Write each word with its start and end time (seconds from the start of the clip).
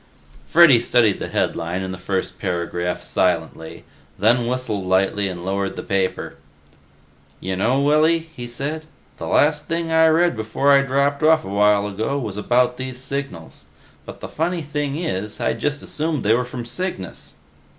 Freddy 0.49 0.79
studied 0.79 1.19
the 1.19 1.27
headline 1.27 1.83
and 1.83 1.93
the 1.93 1.97
first 1.99 2.39
paragraph 2.39 3.03
silently, 3.03 3.85
then 4.17 4.47
whistled 4.47 4.83
lightly 4.85 5.27
and 5.29 5.45
lowered 5.45 5.75
the 5.75 5.83
paper. 5.83 6.37
"Y'know, 7.39 7.79
Willy," 7.79 8.31
he 8.35 8.47
said, 8.47 8.85
"the 9.17 9.27
last 9.27 9.67
thing 9.67 9.91
I 9.91 10.07
read 10.07 10.35
before 10.35 10.71
I 10.71 10.81
dropped 10.81 11.21
off 11.21 11.45
a 11.45 11.49
while 11.49 11.85
ago 11.87 12.17
was 12.17 12.35
about 12.35 12.77
these 12.77 12.97
signals. 12.97 13.65
But 14.03 14.21
the 14.21 14.27
funny 14.27 14.63
thing 14.63 14.95
is, 14.97 15.39
I'd 15.39 15.59
just 15.61 15.83
assumed 15.83 16.23
they 16.25 16.33
were 16.33 16.45
from 16.45 16.65
Cygnus." 16.65 17.35